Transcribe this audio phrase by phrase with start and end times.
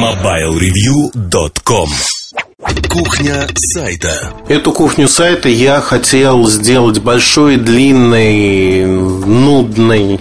[0.00, 1.90] MobileReview.com
[2.88, 4.32] Кухня сайта.
[4.48, 10.18] Эту кухню сайта я хотел сделать большой, длинной, нудной,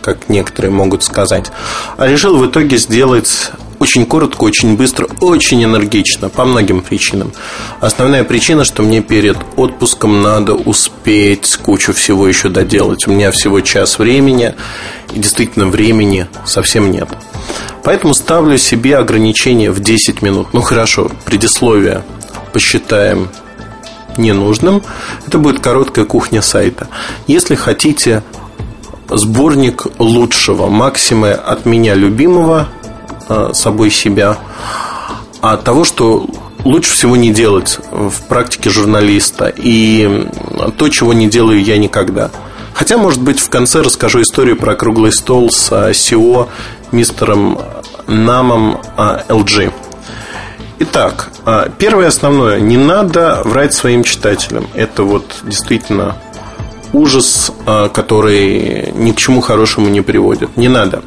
[0.00, 1.52] как некоторые могут сказать.
[1.98, 3.50] А решил в итоге сделать
[3.82, 7.32] очень коротко, очень быстро, очень энергично, по многим причинам.
[7.80, 13.08] Основная причина, что мне перед отпуском надо успеть кучу всего еще доделать.
[13.08, 14.54] У меня всего час времени,
[15.12, 17.08] и действительно времени совсем нет.
[17.82, 20.52] Поэтому ставлю себе ограничение в 10 минут.
[20.52, 22.04] Ну хорошо, предисловие
[22.52, 23.30] посчитаем
[24.16, 24.84] ненужным.
[25.26, 26.86] Это будет короткая кухня сайта.
[27.26, 28.22] Если хотите
[29.08, 32.68] сборник лучшего, максимы от меня любимого,
[33.52, 34.38] собой себя,
[35.40, 36.26] а того, что
[36.64, 40.28] лучше всего не делать в практике журналиста и
[40.78, 42.30] то, чего не делаю я никогда.
[42.74, 46.48] Хотя, может быть, в конце расскажу историю про круглый стол с SEO
[46.90, 47.58] мистером
[48.06, 49.68] Намом LG.
[49.68, 49.72] А,
[50.78, 51.30] Итак,
[51.78, 54.66] первое основное, не надо врать своим читателям.
[54.74, 56.16] Это вот действительно
[56.92, 60.56] ужас, а, который ни к чему хорошему не приводит.
[60.56, 61.02] Не надо.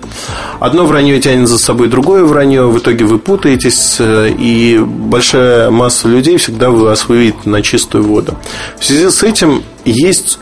[0.59, 6.08] Одно вранье тянет за собой другое вранье, в итоге вы путаетесь, э, и большая масса
[6.08, 8.36] людей всегда вас выведет на чистую воду.
[8.80, 10.39] В связи с этим есть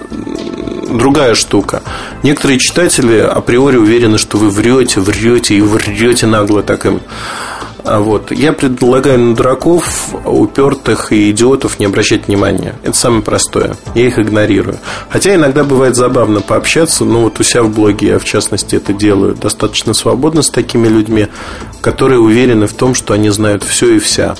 [0.89, 1.83] другая штука.
[2.23, 7.01] Некоторые читатели априори уверены, что вы врете, врете и врете нагло так им.
[7.83, 8.31] А вот.
[8.31, 12.75] Я предлагаю на дураков, упертых и идиотов не обращать внимания.
[12.83, 13.75] Это самое простое.
[13.93, 14.79] Я их игнорирую.
[15.09, 17.03] Хотя иногда бывает забавно пообщаться.
[17.03, 20.87] Ну, вот у себя в блоге я, в частности, это делаю достаточно свободно с такими
[20.87, 21.27] людьми,
[21.81, 24.35] которые уверены в том, что они знают все и вся.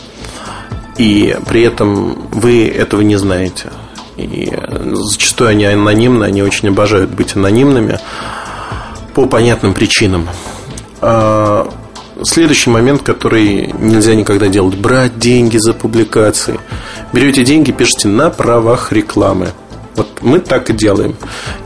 [0.97, 3.71] И при этом вы этого не знаете.
[4.16, 4.53] И
[4.94, 7.99] зачастую они анонимны, они очень обожают быть анонимными
[9.16, 10.30] по понятным причинам.
[12.22, 14.75] Следующий момент, который нельзя никогда делать.
[14.75, 16.59] Брать деньги за публикации.
[17.11, 19.50] Берете деньги, пишите на правах рекламы.
[19.95, 21.15] Вот мы так и делаем.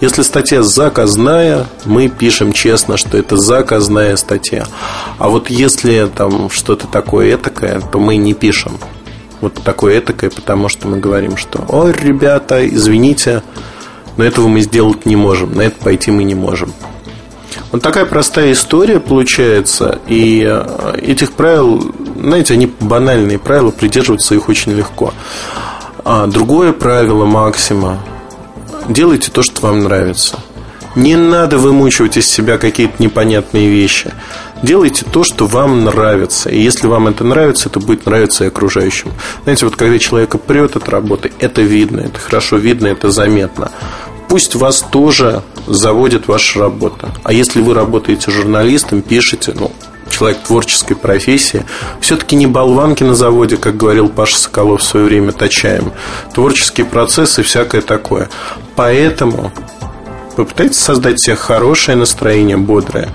[0.02, 4.68] Если статья заказная, мы пишем честно, что это заказная статья.
[5.18, 8.78] А вот если там что-то такое этакое, то мы не пишем.
[9.40, 13.44] Вот такое этакое, потому что мы говорим, что ой, ребята, извините,
[14.18, 16.74] но этого мы сделать не можем, на это пойти мы не можем.
[17.72, 24.48] Вот такая простая история получается, и э, этих правил, знаете, они банальные правила, придерживаться их
[24.48, 25.14] очень легко.
[26.06, 28.00] А другое правило максима–
[28.90, 30.40] делайте то, что вам нравится.
[30.96, 34.14] Не надо вымучивать из себя какие-то непонятные вещи.
[34.64, 36.50] Делайте то, что вам нравится.
[36.50, 39.12] И если вам это нравится, это будет нравиться и окружающим.
[39.44, 43.72] Знаете, вот когда человека прет от работы, это видно, это хорошо видно, это заметно
[44.28, 47.10] пусть вас тоже заводит ваша работа.
[47.24, 49.72] А если вы работаете журналистом, пишете, ну,
[50.10, 51.66] человек творческой профессии,
[52.02, 55.92] все-таки не болванки на заводе, как говорил Паша Соколов в свое время, точаем.
[56.34, 58.30] Творческие процессы, всякое такое.
[58.76, 59.52] Поэтому
[60.36, 63.10] попытайтесь создать себе хорошее настроение, бодрое.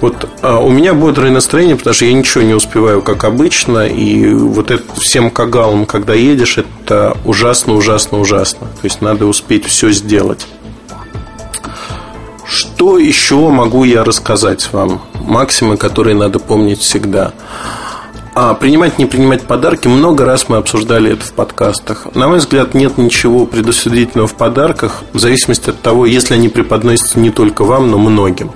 [0.00, 4.34] Вот а у меня бодрое настроение, потому что я ничего не успеваю, как обычно, и
[4.34, 6.68] вот это всем кагалом, когда едешь, это
[7.24, 8.66] ужасно, ужасно, ужасно.
[8.66, 10.46] То есть надо успеть все сделать.
[12.46, 15.00] Что еще могу я рассказать вам?
[15.14, 17.32] Максимы, которые надо помнить всегда.
[18.36, 22.08] А принимать, не принимать подарки, много раз мы обсуждали это в подкастах.
[22.16, 27.20] На мой взгляд, нет ничего предусудительного в подарках, в зависимости от того, если они преподносятся
[27.20, 28.50] не только вам, но многим.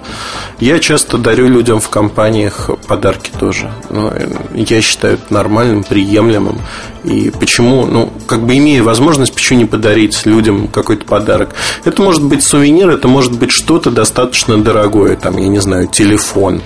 [0.59, 3.71] Я часто дарю людям в компаниях подарки тоже.
[3.89, 4.13] Но
[4.51, 6.59] ну, я считаю это нормальным, приемлемым.
[7.05, 11.55] И почему, ну, как бы имея возможность, почему не подарить людям какой-то подарок?
[11.85, 16.63] Это может быть сувенир, это может быть что-то достаточно дорогое, там, я не знаю, телефон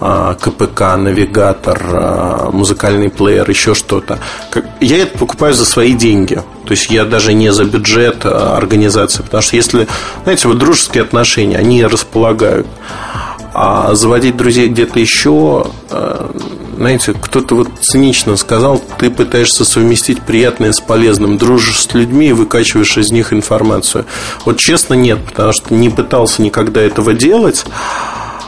[0.00, 4.18] КПК, навигатор, а, музыкальный плеер, еще что-то.
[4.80, 6.42] Я это покупаю за свои деньги.
[6.66, 9.22] То есть я даже не за бюджет а, организации.
[9.22, 9.86] Потому что если,
[10.24, 12.66] знаете, вот дружеские отношения, они располагают.
[13.56, 15.66] А заводить друзей где-то еще,
[16.76, 22.32] знаете, кто-то вот цинично сказал, ты пытаешься совместить приятное с полезным, дружишь с людьми и
[22.32, 24.06] выкачиваешь из них информацию.
[24.44, 27.64] Вот честно нет, потому что не пытался никогда этого делать.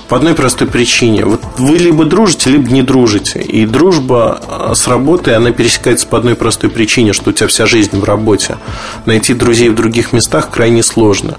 [0.08, 1.24] По одной простой причине.
[1.24, 3.40] Вот вы либо дружите, либо не дружите.
[3.40, 7.66] И дружба а, с работой, она пересекается по одной простой причине, что у тебя вся
[7.66, 8.56] жизнь в работе.
[9.04, 11.38] Найти друзей в других местах крайне сложно.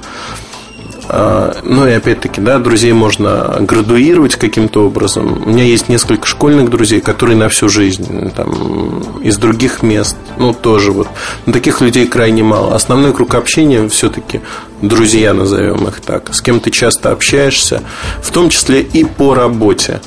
[1.09, 5.41] А, ну и опять-таки, да, друзей можно градуировать каким-то образом.
[5.45, 10.53] У меня есть несколько школьных друзей, которые на всю жизнь, там, из других мест, ну
[10.53, 11.07] тоже вот.
[11.45, 12.75] Но таких людей крайне мало.
[12.75, 14.41] Основной круг общения все-таки
[14.81, 17.81] друзья, назовем их так, с кем ты часто общаешься,
[18.21, 20.01] в том числе и по работе.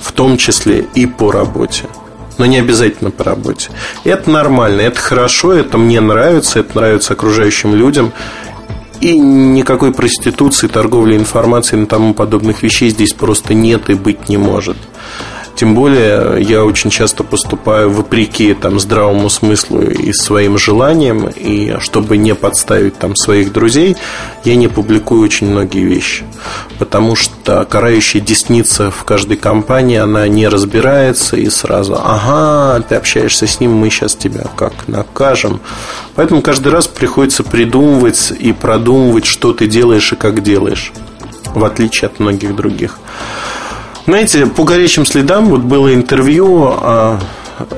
[0.00, 1.84] в том числе и по работе.
[2.38, 3.70] Но не обязательно по работе.
[4.04, 8.12] Это нормально, это хорошо, это мне нравится, это нравится окружающим людям.
[9.00, 14.36] И никакой проституции, торговли информацией и тому подобных вещей здесь просто нет и быть не
[14.36, 14.76] может.
[15.58, 22.16] Тем более я очень часто поступаю вопреки там, здравому смыслу и своим желаниям, и чтобы
[22.16, 23.96] не подставить там, своих друзей,
[24.44, 26.22] я не публикую очень многие вещи.
[26.78, 33.48] Потому что карающая десница в каждой компании, она не разбирается и сразу, ага, ты общаешься
[33.48, 35.60] с ним, мы сейчас тебя как накажем.
[36.18, 40.92] Поэтому каждый раз приходится придумывать и продумывать, что ты делаешь и как делаешь,
[41.54, 42.98] в отличие от многих других.
[44.04, 47.20] Знаете, по горячим следам вот было интервью, а,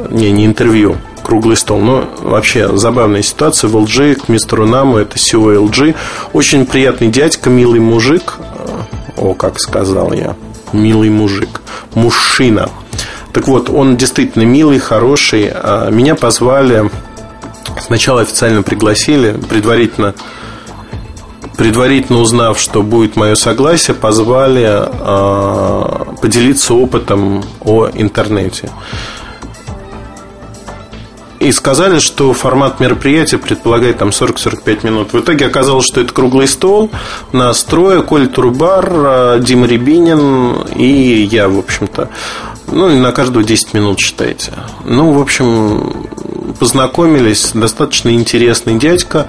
[0.08, 5.16] не, не интервью, круглый стол, но вообще забавная ситуация в LG к мистеру Наму, это
[5.16, 5.94] CEO LG,
[6.32, 8.38] очень приятный дядька, милый мужик,
[9.18, 10.34] о, как сказал я,
[10.72, 11.60] милый мужик,
[11.92, 12.70] мужчина.
[13.34, 15.50] Так вот, он действительно милый, хороший.
[15.52, 16.90] А, меня позвали,
[17.80, 20.14] сначала официально пригласили, предварительно
[21.56, 28.70] предварительно узнав, что будет мое согласие, позвали э, поделиться опытом о интернете.
[31.38, 35.12] И сказали, что формат мероприятия предполагает там 40-45 минут.
[35.14, 36.90] В итоге оказалось, что это круглый стол.
[37.32, 38.02] Нас трое.
[38.02, 42.10] Коль Турбар, а, Дима Рябинин и я, в общем-то.
[42.68, 44.52] Ну, и на каждого 10 минут считайте.
[44.84, 46.06] Ну, в общем,
[46.52, 47.52] познакомились.
[47.54, 49.28] Достаточно интересный дядька.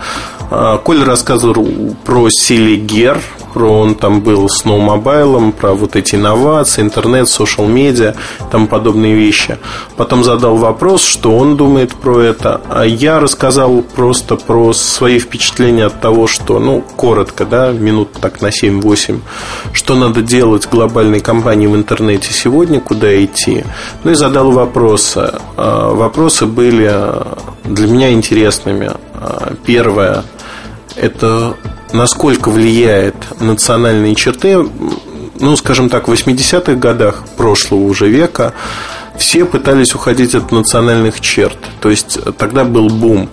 [0.49, 3.21] А, Коля рассказывал про Селигер,
[3.53, 8.15] про он там был с ноумобайлом, про вот эти инновации, интернет, social медиа,
[8.51, 9.57] там подобные вещи.
[9.97, 12.61] Потом задал вопрос, что он думает про это.
[12.69, 18.41] А я рассказал просто про свои впечатления от того, что, ну, коротко, да, минут так
[18.41, 19.19] на 7-8,
[19.73, 23.63] что надо делать глобальной компании в интернете сегодня, куда идти.
[24.03, 25.31] Ну и задал вопросы.
[25.57, 26.93] А, вопросы были
[27.63, 28.91] для меня интересными.
[29.13, 30.23] А, первое–
[30.95, 31.55] это
[31.93, 34.57] насколько влияет национальные черты,
[35.39, 38.53] ну, скажем так, в 80-х годах прошлого уже века
[39.17, 41.57] все пытались уходить от национальных черт.
[41.79, 43.29] То есть тогда был бум.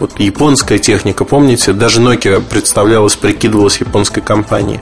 [0.00, 4.80] Вот японская техника, помните, даже Nokia представлялась, прикидывалась японской компанией.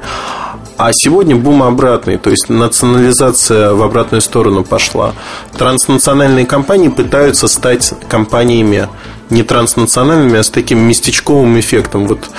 [0.76, 5.12] А сегодня бум обратный, то есть национализация в обратную сторону пошла.
[5.58, 8.88] Транснациональные компании пытаются стать компаниями
[9.28, 12.06] не транснациональными, а с таким местечковым эффектом.
[12.06, 12.30] Вот,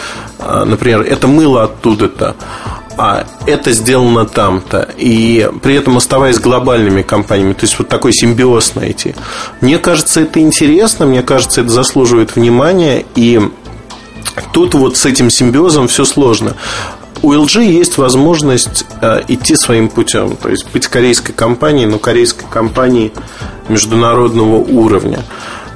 [0.42, 2.36] например, это мыло оттуда-то,
[2.98, 4.90] а это сделано там-то.
[4.98, 7.54] И при этом оставаясь глобальными компаниями.
[7.54, 9.16] То есть вот такой симбиоз найти.
[9.62, 13.06] Мне кажется, это интересно, мне кажется, это заслуживает внимания.
[13.16, 13.42] И
[14.54, 16.56] тут вот с этим симбиозом все сложно
[17.22, 22.46] у LG есть возможность э, идти своим путем, то есть быть корейской компанией, но корейской
[22.50, 23.12] компанией
[23.70, 25.24] международного уровня.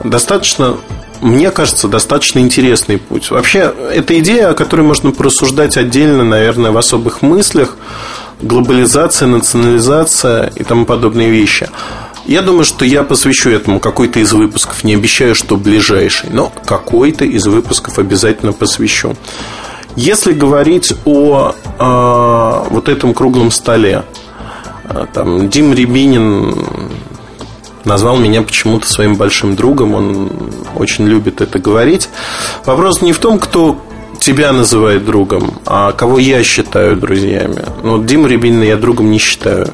[0.04, 0.78] Достаточно
[1.22, 3.32] мне кажется, достаточно интересный путь.
[3.32, 7.78] Вообще, это идея, о которой можно порассуждать отдельно, наверное, в особых мыслях.
[8.42, 11.70] Глобализация, национализация и тому подобные вещи.
[12.26, 14.84] Я думаю, что я посвящу этому какой-то из выпусков.
[14.84, 19.16] Не обещаю, что ближайший, но какой-то из выпусков обязательно посвящу.
[19.96, 24.04] Если говорить о э, вот этом круглом столе,
[24.90, 26.85] э, там Дим Рябинин
[27.86, 29.94] назвал меня почему-то своим большим другом.
[29.94, 30.32] Он
[30.76, 32.10] очень любит это говорить.
[32.66, 33.80] Вопрос не в том, кто
[34.20, 37.64] тебя называет другом, а кого я считаю друзьями.
[37.84, 39.68] Ну, вот Диму Рябинина я другом не считаю.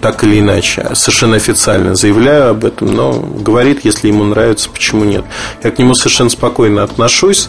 [0.00, 5.24] Так или иначе, совершенно официально заявляю об этом, но говорит, если ему нравится, почему нет.
[5.62, 7.48] Я к нему совершенно спокойно отношусь.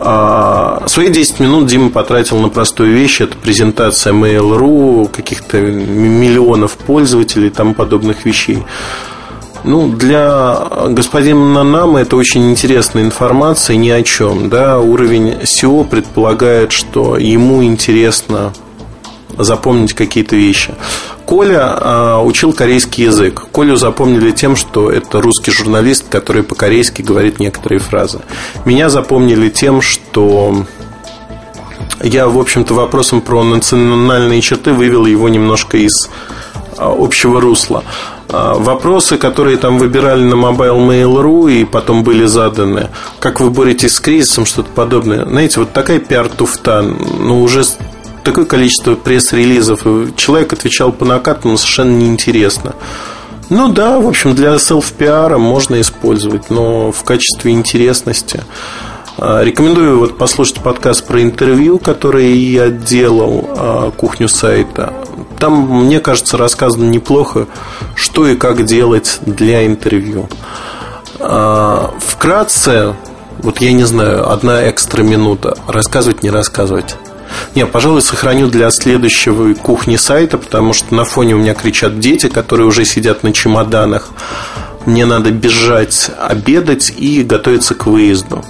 [0.00, 3.20] А, свои 10 минут Дима потратил на простую вещь.
[3.20, 8.64] Это презентация Mail.ru, каких-то миллионов пользователей и тому подобных вещей.
[9.64, 10.58] Ну, для
[10.90, 14.50] господина Нанама это очень интересная информация, ни о чем.
[14.50, 14.78] Да?
[14.78, 18.52] Уровень SEO предполагает, что ему интересно
[19.38, 20.74] запомнить какие-то вещи.
[21.26, 23.46] Коля э, учил корейский язык.
[23.52, 28.20] Колю запомнили тем, что это русский журналист, который по-корейски говорит некоторые фразы.
[28.64, 30.64] Меня запомнили тем, что
[32.02, 36.10] я, в общем-то, вопросом про национальные черты вывел его немножко из
[36.76, 37.84] общего русла.
[38.28, 42.88] Вопросы, которые там выбирали на Mobile Mail.ru и потом были заданы,
[43.20, 45.24] как вы боретесь с кризисом, что-то подобное.
[45.24, 47.62] Знаете, вот такая пиар-туфта, ну, уже
[48.24, 49.82] такое количество пресс-релизов,
[50.16, 52.74] человек отвечал по накатанному совершенно неинтересно.
[53.50, 58.42] Ну да, в общем, для селф-пиара можно использовать, но в качестве интересности.
[59.18, 64.92] А, рекомендую вот послушать подкаст про интервью, который я делал, а, кухню сайта.
[65.38, 67.46] Там, мне кажется, рассказано неплохо,
[67.94, 70.28] что и как делать для интервью.
[71.20, 72.94] А, вкратце,
[73.38, 75.56] вот я не знаю, одна экстра минута.
[75.68, 76.96] Рассказывать, не рассказывать.
[77.54, 82.28] Не, пожалуй, сохраню для следующего кухни сайта, потому что на фоне у меня кричат дети,
[82.28, 84.10] которые уже сидят на чемоданах.
[84.86, 88.44] Мне надо бежать, обедать и готовиться к выезду.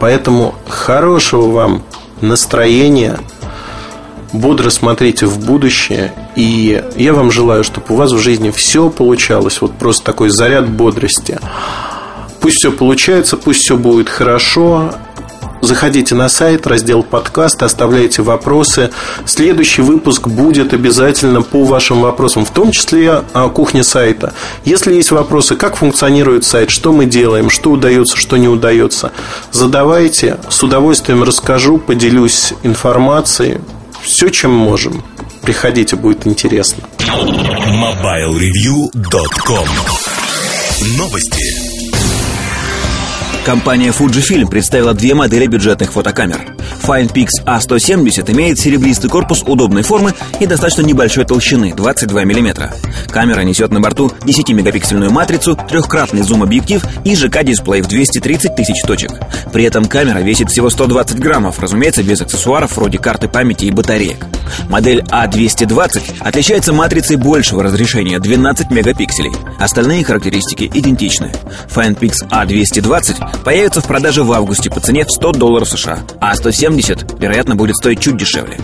[0.00, 1.82] Поэтому хорошего вам
[2.20, 3.18] настроения,
[4.32, 9.60] бодро смотрите в будущее, и я вам желаю, чтобы у вас в жизни все получалось,
[9.60, 11.38] вот просто такой заряд бодрости.
[12.40, 14.94] Пусть все получается, пусть все будет хорошо,
[15.60, 18.90] Заходите на сайт, раздел подкаст, оставляйте вопросы.
[19.26, 24.32] Следующий выпуск будет обязательно по вашим вопросам, в том числе о кухне сайта.
[24.64, 29.12] Если есть вопросы, как функционирует сайт, что мы делаем, что удается, что не удается,
[29.52, 30.38] задавайте.
[30.48, 33.58] С удовольствием расскажу, поделюсь информацией.
[34.02, 35.02] Все, чем можем.
[35.42, 36.84] Приходите, будет интересно.
[36.98, 39.68] MobileReview.com
[40.96, 41.59] Новости.
[43.50, 46.59] Компания Fujifilm представила две модели бюджетных фотокамер.
[46.82, 52.72] FinePix A170 имеет серебристый корпус удобной формы и достаточно небольшой толщины– 22 мм.
[53.08, 59.12] Камера несет на борту 10-мегапиксельную матрицу, трехкратный зум-объектив и ЖК-дисплей в 230 тысяч точек.
[59.52, 64.26] При этом камера весит всего 120 граммов, разумеется, без аксессуаров вроде карты памяти и батареек.
[64.68, 69.32] Модель А220 отличается матрицей большего разрешения– 12 мегапикселей.
[69.58, 71.32] Остальные характеристики идентичны.
[71.68, 76.69] FinePix A220 появится в продаже в августе по цене в 100 долларов США, а 170,
[77.18, 78.58] вероятно, будет стоить чуть дешевле.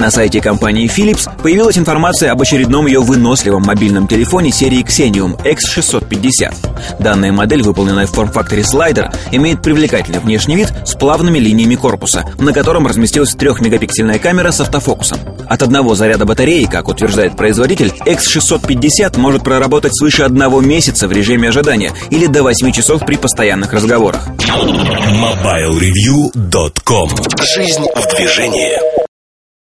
[0.00, 6.54] На сайте компании Philips появилась информация об очередном ее выносливом мобильном телефоне серии Xenium X650.
[6.98, 12.54] Данная модель, выполненная в форм-факторе слайдер, имеет привлекательный внешний вид с плавными линиями корпуса, на
[12.54, 15.18] котором разместилась 3-мегапиксельная камера с автофокусом.
[15.50, 21.50] От одного заряда батареи, как утверждает производитель, X650 может проработать свыше одного месяца в режиме
[21.50, 24.28] ожидания или до 8 часов при постоянных разговорах.
[24.38, 27.10] MobileReview.com
[27.54, 28.89] Жизнь в движении.